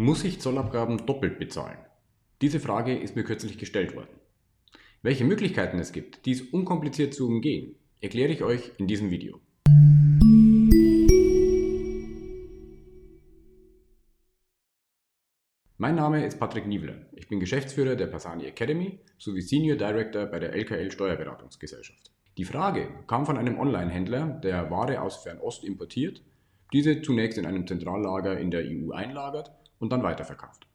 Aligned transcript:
Muss 0.00 0.22
ich 0.22 0.40
Zollabgaben 0.40 1.06
doppelt 1.06 1.40
bezahlen? 1.40 1.76
Diese 2.40 2.60
Frage 2.60 2.96
ist 2.96 3.16
mir 3.16 3.24
kürzlich 3.24 3.58
gestellt 3.58 3.96
worden. 3.96 4.20
Welche 5.02 5.24
Möglichkeiten 5.24 5.80
es 5.80 5.90
gibt, 5.90 6.24
dies 6.24 6.40
unkompliziert 6.40 7.14
zu 7.14 7.26
umgehen, 7.26 7.74
erkläre 8.00 8.30
ich 8.30 8.44
euch 8.44 8.70
in 8.78 8.86
diesem 8.86 9.10
Video. 9.10 9.40
Mein 15.78 15.96
Name 15.96 16.24
ist 16.24 16.38
Patrick 16.38 16.68
Nievler. 16.68 17.06
Ich 17.16 17.26
bin 17.26 17.40
Geschäftsführer 17.40 17.96
der 17.96 18.06
Pasani 18.06 18.44
Academy 18.44 19.00
sowie 19.18 19.40
Senior 19.40 19.76
Director 19.76 20.26
bei 20.26 20.38
der 20.38 20.52
LKL 20.52 20.92
Steuerberatungsgesellschaft. 20.92 22.12
Die 22.36 22.44
Frage 22.44 22.88
kam 23.08 23.26
von 23.26 23.36
einem 23.36 23.58
Online-Händler, 23.58 24.38
der 24.44 24.70
Ware 24.70 25.02
aus 25.02 25.16
Fernost 25.24 25.64
importiert, 25.64 26.22
diese 26.72 27.02
zunächst 27.02 27.36
in 27.36 27.46
einem 27.46 27.66
Zentrallager 27.66 28.38
in 28.38 28.52
der 28.52 28.62
EU 28.64 28.92
einlagert 28.92 29.57
und 29.78 29.90
dann 29.90 30.02
weiterverkauft. 30.02 30.66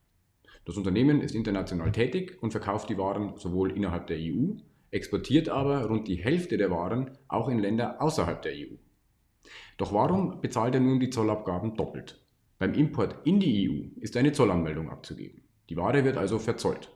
Das 0.65 0.77
Unternehmen 0.77 1.21
ist 1.21 1.36
international 1.36 1.91
tätig 1.91 2.37
und 2.41 2.51
verkauft 2.51 2.89
die 2.89 2.97
Waren 2.97 3.33
sowohl 3.36 3.71
innerhalb 3.71 4.07
der 4.07 4.18
EU, 4.18 4.54
exportiert 4.91 5.50
aber 5.50 5.86
rund 5.86 6.07
die 6.07 6.15
Hälfte 6.15 6.57
der 6.57 6.71
Waren 6.71 7.18
auch 7.28 7.50
in 7.50 7.59
Länder 7.59 8.01
außerhalb 8.01 8.42
der 8.42 8.54
EU. 8.54 8.75
Doch 9.78 9.92
warum 9.92 10.39
bezahlt 10.39 10.75
er 10.75 10.79
nun 10.79 11.00
die 11.00 11.09
Zollabgaben 11.09 11.75
doppelt? 11.75 12.21
Beim 12.59 12.73
Import 12.75 13.18
in 13.25 13.39
die 13.39 13.69
EU 13.69 14.00
ist 14.00 14.15
eine 14.15 14.31
Zollanmeldung 14.31 14.89
abzugeben. 14.89 15.43
Die 15.70 15.75
Ware 15.75 16.06
wird 16.06 16.15
also 16.15 16.39
verzollt. 16.39 16.89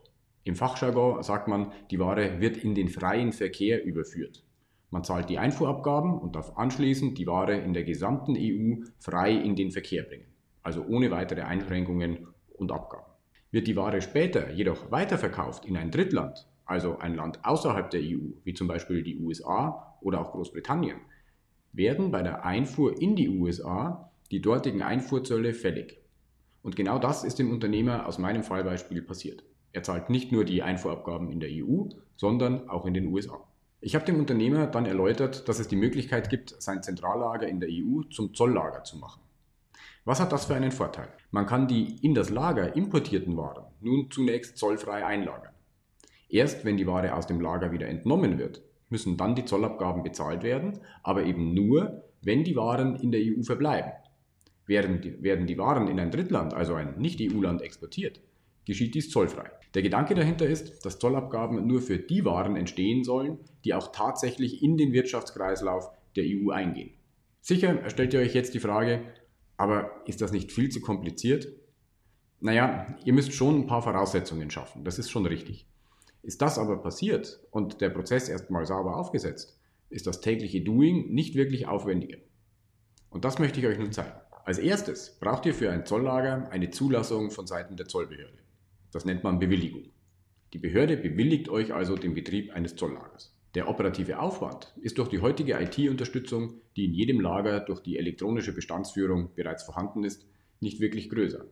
Im 0.43 0.55
Fachjargon 0.55 1.21
sagt 1.23 1.49
man, 1.49 1.73
die 1.91 1.99
Ware 1.99 2.39
wird 2.39 2.55
in 2.55 2.73
den 2.73 2.87
freien 2.87 3.33
Verkehr 3.33 3.83
überführt. 3.83 4.45
Man 4.91 5.03
zahlt 5.03 5.29
die 5.29 5.39
Einfuhrabgaben 5.39 6.17
und 6.17 6.37
darf 6.37 6.55
anschließend 6.55 7.17
die 7.17 7.27
Ware 7.27 7.57
in 7.57 7.73
der 7.73 7.83
gesamten 7.83 8.37
EU 8.37 8.85
frei 8.97 9.33
in 9.33 9.57
den 9.57 9.71
Verkehr 9.71 10.03
bringen 10.03 10.36
also 10.67 10.83
ohne 10.85 11.11
weitere 11.11 11.43
Einschränkungen 11.43 12.27
und 12.57 12.73
Abgaben. 12.73 13.09
Wird 13.51 13.67
die 13.67 13.77
Ware 13.77 14.01
später 14.01 14.51
jedoch 14.51 14.91
weiterverkauft 14.91 15.63
in 15.63 15.77
ein 15.77 15.91
Drittland, 15.91 16.45
also 16.65 16.97
ein 16.97 17.15
Land 17.15 17.39
außerhalb 17.45 17.89
der 17.89 18.01
EU, 18.01 18.33
wie 18.43 18.53
zum 18.53 18.67
Beispiel 18.67 19.01
die 19.01 19.17
USA 19.17 19.97
oder 20.01 20.19
auch 20.19 20.33
Großbritannien, 20.33 20.97
werden 21.71 22.11
bei 22.11 22.21
der 22.21 22.43
Einfuhr 22.43 23.01
in 23.01 23.15
die 23.15 23.29
USA 23.29 24.11
die 24.29 24.41
dortigen 24.41 24.81
Einfuhrzölle 24.81 25.53
fällig. 25.53 26.01
Und 26.63 26.75
genau 26.75 26.99
das 26.99 27.23
ist 27.23 27.39
dem 27.39 27.49
Unternehmer 27.49 28.05
aus 28.05 28.17
meinem 28.17 28.43
Fallbeispiel 28.43 29.01
passiert. 29.01 29.45
Er 29.71 29.83
zahlt 29.83 30.09
nicht 30.09 30.33
nur 30.33 30.43
die 30.43 30.63
Einfuhrabgaben 30.63 31.31
in 31.31 31.39
der 31.39 31.49
EU, 31.49 31.85
sondern 32.17 32.67
auch 32.67 32.85
in 32.85 32.93
den 32.93 33.07
USA. 33.07 33.39
Ich 33.79 33.95
habe 33.95 34.03
dem 34.03 34.19
Unternehmer 34.19 34.67
dann 34.67 34.85
erläutert, 34.85 35.47
dass 35.47 35.59
es 35.59 35.69
die 35.69 35.77
Möglichkeit 35.77 36.29
gibt, 36.29 36.61
sein 36.61 36.83
Zentrallager 36.83 37.47
in 37.47 37.61
der 37.61 37.69
EU 37.71 38.01
zum 38.09 38.33
Zolllager 38.33 38.83
zu 38.83 38.97
machen. 38.97 39.21
Was 40.07 40.21
hat 40.21 40.31
das 40.31 40.45
für 40.45 40.55
einen 40.55 40.71
Vorteil? 40.71 41.09
Man 41.31 41.45
kann 41.45 41.67
die 41.67 41.97
in 42.01 42.13
das 42.13 42.29
Lager 42.29 42.77
importierten 42.77 43.35
Waren 43.35 43.65
nun 43.81 44.09
zunächst 44.09 44.57
zollfrei 44.57 45.05
einlagern. 45.05 45.51
Erst 46.29 46.63
wenn 46.63 46.77
die 46.77 46.87
Ware 46.87 47.13
aus 47.13 47.27
dem 47.27 47.41
Lager 47.41 47.73
wieder 47.73 47.89
entnommen 47.89 48.37
wird, 48.37 48.61
müssen 48.87 49.17
dann 49.17 49.35
die 49.35 49.43
Zollabgaben 49.43 50.03
bezahlt 50.03 50.43
werden, 50.43 50.79
aber 51.03 51.25
eben 51.25 51.53
nur, 51.53 52.05
wenn 52.21 52.45
die 52.45 52.55
Waren 52.55 52.95
in 52.95 53.11
der 53.11 53.19
EU 53.19 53.43
verbleiben. 53.43 53.91
Werden 54.65 55.01
die, 55.01 55.57
Waren 55.57 55.89
in 55.89 55.99
ein 55.99 56.11
Drittland, 56.11 56.53
also 56.53 56.75
ein 56.75 56.97
Nicht-EU-Land, 56.97 57.61
exportiert, 57.61 58.21
geschieht 58.65 58.95
dies 58.95 59.09
zollfrei. 59.09 59.51
Der 59.73 59.81
Gedanke 59.81 60.15
dahinter 60.15 60.47
ist, 60.47 60.85
dass 60.85 60.99
Zollabgaben 60.99 61.67
nur 61.67 61.81
für 61.81 61.97
die 61.97 62.23
Waren 62.23 62.55
entstehen 62.55 63.03
sollen, 63.03 63.39
die 63.65 63.73
auch 63.73 63.91
tatsächlich 63.91 64.63
in 64.63 64.77
den 64.77 64.93
Wirtschaftskreislauf 64.93 65.89
der 66.15 66.23
EU 66.25 66.51
eingehen. 66.51 66.91
Sicher 67.41 67.89
stellt 67.89 68.13
ihr 68.13 68.21
euch 68.21 68.33
jetzt 68.33 68.53
die 68.53 68.61
Frage, 68.61 69.01
aber 69.57 70.01
ist 70.05 70.21
das 70.21 70.31
nicht 70.31 70.51
viel 70.51 70.69
zu 70.69 70.81
kompliziert? 70.81 71.47
Naja, 72.39 72.95
ihr 73.03 73.13
müsst 73.13 73.33
schon 73.33 73.61
ein 73.61 73.67
paar 73.67 73.81
Voraussetzungen 73.81 74.51
schaffen, 74.51 74.83
das 74.83 74.99
ist 74.99 75.09
schon 75.09 75.25
richtig. 75.25 75.67
Ist 76.21 76.41
das 76.41 76.59
aber 76.59 76.77
passiert 76.77 77.39
und 77.51 77.81
der 77.81 77.89
Prozess 77.89 78.29
erstmal 78.29 78.65
sauber 78.65 78.97
aufgesetzt, 78.97 79.59
ist 79.89 80.07
das 80.07 80.21
tägliche 80.21 80.61
Doing 80.61 81.09
nicht 81.13 81.35
wirklich 81.35 81.67
aufwendiger. 81.67 82.17
Und 83.09 83.25
das 83.25 83.39
möchte 83.39 83.59
ich 83.59 83.65
euch 83.65 83.79
nun 83.79 83.91
zeigen. 83.91 84.11
Als 84.45 84.59
erstes 84.59 85.17
braucht 85.19 85.45
ihr 85.45 85.53
für 85.53 85.71
ein 85.71 85.85
Zolllager 85.85 86.49
eine 86.51 86.69
Zulassung 86.69 87.31
von 87.31 87.47
Seiten 87.47 87.75
der 87.75 87.87
Zollbehörde. 87.87 88.37
Das 88.91 89.05
nennt 89.05 89.23
man 89.23 89.39
Bewilligung. 89.39 89.89
Die 90.53 90.59
Behörde 90.59 90.97
bewilligt 90.97 91.49
euch 91.49 91.73
also 91.73 91.95
den 91.95 92.13
Betrieb 92.13 92.53
eines 92.53 92.75
Zolllagers. 92.75 93.36
Der 93.57 93.67
operative 93.67 94.19
Aufwand 94.19 94.71
ist 94.79 94.99
durch 94.99 95.09
die 95.09 95.19
heutige 95.19 95.59
IT-Unterstützung, 95.59 96.61
die 96.75 96.85
in 96.85 96.93
jedem 96.93 97.19
Lager 97.19 97.59
durch 97.59 97.79
die 97.79 97.97
elektronische 97.97 98.53
Bestandsführung 98.53 99.33
bereits 99.33 99.63
vorhanden 99.63 100.03
ist, 100.03 100.27
nicht 100.59 100.79
wirklich 100.79 101.09
größer. 101.09 101.43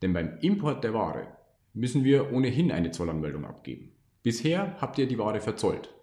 Denn 0.00 0.14
beim 0.14 0.38
Import 0.40 0.82
der 0.82 0.94
Ware 0.94 1.26
müssen 1.74 2.04
wir 2.04 2.32
ohnehin 2.32 2.72
eine 2.72 2.90
Zollanmeldung 2.90 3.44
abgeben. 3.44 3.92
Bisher 4.22 4.80
habt 4.80 4.96
ihr 4.96 5.06
die 5.06 5.18
Ware 5.18 5.42
verzollt, 5.42 5.94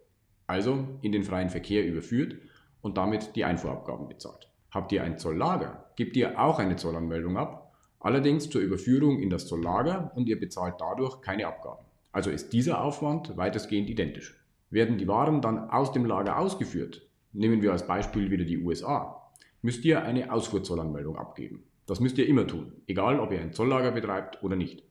also 0.45 0.87
in 1.01 1.13
den 1.13 1.23
freien 1.23 1.49
Verkehr 1.49 1.83
überführt 1.83 2.35
und 2.81 2.97
damit 2.97 3.35
die 3.35 3.43
Einfuhrabgaben 3.43 4.07
bezahlt. 4.07 4.51
Habt 4.69 4.91
ihr 4.91 5.01
ein 5.01 5.17
Zolllager, 5.17 5.89
gebt 5.95 6.15
ihr 6.15 6.39
auch 6.39 6.59
eine 6.59 6.75
Zollanmeldung 6.75 7.37
ab, 7.37 7.73
allerdings 7.99 8.51
zur 8.51 8.61
Überführung 8.61 9.17
in 9.17 9.31
das 9.31 9.47
Zolllager 9.47 10.11
und 10.13 10.29
ihr 10.29 10.39
bezahlt 10.39 10.75
dadurch 10.77 11.21
keine 11.21 11.47
Abgaben. 11.47 11.87
Also 12.11 12.29
ist 12.29 12.53
dieser 12.53 12.83
Aufwand 12.83 13.35
weitestgehend 13.35 13.89
identisch. 13.89 14.35
Werden 14.69 14.97
die 14.97 15.07
Waren 15.07 15.41
dann 15.41 15.69
aus 15.69 15.91
dem 15.91 16.05
Lager 16.05 16.37
ausgeführt, 16.37 17.07
nehmen 17.33 17.61
wir 17.61 17.71
als 17.71 17.87
Beispiel 17.87 18.31
wieder 18.31 18.43
die 18.43 18.57
USA, 18.57 19.31
müsst 19.61 19.85
ihr 19.85 20.03
eine 20.03 20.31
Ausfuhrzollanmeldung 20.31 21.17
abgeben. 21.17 21.63
Das 21.85 21.99
müsst 21.99 22.17
ihr 22.17 22.27
immer 22.27 22.45
tun, 22.45 22.73
egal 22.85 23.19
ob 23.19 23.31
ihr 23.31 23.39
ein 23.39 23.53
Zolllager 23.53 23.91
betreibt 23.91 24.43
oder 24.43 24.55
nicht. 24.55 24.83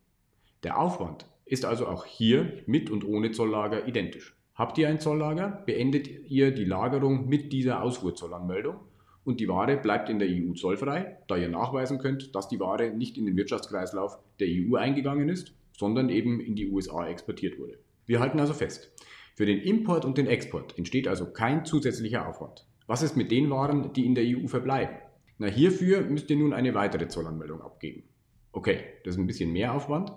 Der 0.63 0.79
Aufwand 0.79 1.27
ist 1.45 1.65
also 1.65 1.87
auch 1.87 2.07
hier 2.07 2.63
mit 2.67 2.91
und 2.91 3.07
ohne 3.07 3.33
Zolllager 3.33 3.87
identisch. 3.87 4.35
Habt 4.55 4.79
ihr 4.79 4.89
ein 4.89 4.99
Zolllager, 5.01 5.63
beendet 5.67 6.09
ihr 6.31 6.53
die 6.53 6.65
Lagerung 6.65 7.29
mit 7.29 7.53
dieser 7.53 7.83
Ausfuhrzollanmeldung 7.83 8.77
und 9.25 9.41
die 9.41 9.49
Ware 9.49 9.77
bleibt 9.77 10.09
in 10.09 10.19
der 10.19 10.29
EU 10.29 10.55
zollfrei, 10.55 11.19
da 11.29 11.37
ihr 11.37 11.51
nachweisen 11.51 11.99
könnt, 11.99 12.35
dass 12.35 12.49
die 12.49 12.61
Ware 12.61 12.91
nicht 12.91 13.19
in 13.19 13.27
den 13.27 13.37
Wirtschaftskreislauf 13.37 14.19
der 14.41 14.49
EU 14.49 14.77
eingegangen 14.77 15.29
ist, 15.29 15.53
sondern 15.77 16.09
eben 16.09 16.41
in 16.41 16.57
die 16.57 16.71
USA 16.71 17.07
exportiert 17.07 17.59
wurde. 17.59 17.79
Wir 18.07 18.21
halten 18.21 18.41
also 18.41 18.55
fest, 18.55 18.93
für 19.37 19.45
den 19.45 19.61
Import 19.61 20.07
und 20.07 20.17
den 20.17 20.29
Export 20.29 20.79
entsteht 20.79 21.07
also 21.07 21.27
kein 21.27 21.67
zusätzlicher 21.67 22.27
Aufwand. 22.27 22.67
Was 22.87 23.03
ist 23.03 23.19
mit 23.19 23.31
den 23.31 23.51
Waren, 23.51 23.93
die 23.93 24.07
in 24.07 24.15
der 24.15 24.25
EU 24.25 24.47
verbleiben? 24.47 24.97
Na, 25.37 25.47
hierfür 25.47 26.01
müsst 26.01 26.31
ihr 26.31 26.37
nun 26.37 26.55
eine 26.55 26.73
weitere 26.73 27.07
Zollanmeldung 27.07 27.61
abgeben. 27.61 28.05
Okay, 28.53 28.79
das 29.05 29.15
ist 29.15 29.21
ein 29.21 29.27
bisschen 29.27 29.53
mehr 29.53 29.75
Aufwand. 29.75 30.11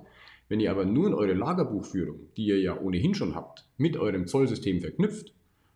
Wenn 0.48 0.62
ihr 0.62 0.72
aber 0.72 0.86
nun 0.86 1.14
eure 1.14 1.34
Lagerbuchführung, 1.34 2.30
die 2.38 2.46
ihr 2.46 2.62
ja 2.62 2.80
ohnehin 2.80 3.14
schon 3.14 3.36
habt, 3.36 3.68
mit 3.76 3.98
eurem 3.98 4.26
Zollsystem 4.26 4.80
verknüpft, 4.80 5.34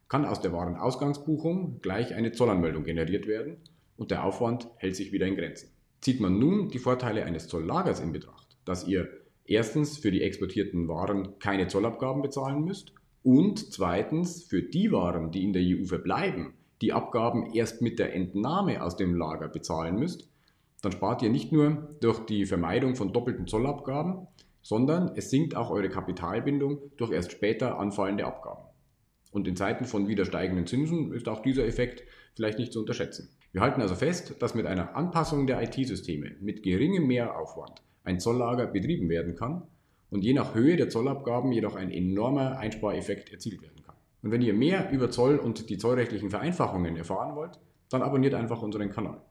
kann 0.07 0.23
aus 0.23 0.39
der 0.39 0.53
Warenausgangsbuchung 0.53 1.81
gleich 1.81 2.15
eine 2.15 2.31
Zollanmeldung 2.31 2.85
generiert 2.85 3.27
werden 3.27 3.57
und 3.97 4.11
der 4.11 4.23
Aufwand 4.23 4.69
hält 4.77 4.95
sich 4.95 5.11
wieder 5.11 5.27
in 5.27 5.35
Grenzen. 5.35 5.69
Zieht 5.99 6.21
man 6.21 6.39
nun 6.39 6.69
die 6.69 6.79
Vorteile 6.79 7.25
eines 7.25 7.49
Zolllagers 7.49 7.99
in 7.99 8.13
Betracht, 8.13 8.57
dass 8.63 8.87
ihr 8.87 9.09
erstens 9.43 9.97
für 9.97 10.11
die 10.11 10.21
exportierten 10.21 10.87
Waren 10.87 11.39
keine 11.39 11.67
Zollabgaben 11.67 12.21
bezahlen 12.21 12.63
müsst 12.63 12.93
und 13.23 13.71
zweitens, 13.73 14.43
für 14.43 14.61
die 14.61 14.91
Waren, 14.91 15.31
die 15.31 15.43
in 15.43 15.53
der 15.53 15.63
EU 15.63 15.85
verbleiben, 15.85 16.53
die 16.81 16.91
Abgaben 16.91 17.53
erst 17.53 17.81
mit 17.81 17.97
der 17.97 18.13
Entnahme 18.13 18.83
aus 18.83 18.97
dem 18.97 19.15
Lager 19.15 19.47
bezahlen 19.47 19.95
müsst, 19.95 20.29
dann 20.81 20.91
spart 20.91 21.21
ihr 21.21 21.29
nicht 21.29 21.53
nur 21.53 21.95
durch 22.01 22.19
die 22.25 22.45
Vermeidung 22.45 22.95
von 22.95 23.13
doppelten 23.13 23.47
Zollabgaben, 23.47 24.27
sondern 24.61 25.13
es 25.15 25.29
sinkt 25.29 25.55
auch 25.55 25.69
eure 25.69 25.87
Kapitalbindung 25.87 26.79
durch 26.97 27.11
erst 27.11 27.31
später 27.31 27.79
anfallende 27.79 28.25
Abgaben. 28.25 28.65
Und 29.31 29.47
in 29.47 29.55
Zeiten 29.55 29.85
von 29.85 30.09
wieder 30.09 30.25
steigenden 30.25 30.67
Zinsen 30.67 31.13
ist 31.13 31.29
auch 31.29 31.41
dieser 31.41 31.65
Effekt 31.65 32.03
vielleicht 32.35 32.59
nicht 32.59 32.73
zu 32.73 32.81
unterschätzen. 32.81 33.29
Wir 33.53 33.61
halten 33.61 33.81
also 33.81 33.95
fest, 33.95 34.35
dass 34.39 34.53
mit 34.53 34.65
einer 34.65 34.95
Anpassung 34.95 35.47
der 35.47 35.61
IT-Systeme 35.63 36.35
mit 36.41 36.63
geringem 36.63 37.07
Mehraufwand 37.07 37.81
ein 38.03 38.19
Zolllager 38.19 38.67
betrieben 38.67 39.07
werden 39.07 39.35
kann 39.35 39.63
und 40.13 40.23
je 40.23 40.33
nach 40.33 40.53
Höhe 40.53 40.77
der 40.77 40.89
Zollabgaben 40.89 41.51
jedoch 41.51 41.75
ein 41.75 41.91
enormer 41.91 42.59
Einspareffekt 42.59 43.31
erzielt 43.31 43.61
werden 43.63 43.83
kann. 43.83 43.95
Und 44.21 44.31
wenn 44.31 44.41
ihr 44.41 44.53
mehr 44.53 44.91
über 44.91 45.09
Zoll 45.09 45.37
und 45.37 45.69
die 45.69 45.77
zollrechtlichen 45.79 46.29
Vereinfachungen 46.29 46.95
erfahren 46.95 47.35
wollt, 47.35 47.59
dann 47.89 48.03
abonniert 48.03 48.35
einfach 48.35 48.61
unseren 48.61 48.91
Kanal. 48.91 49.21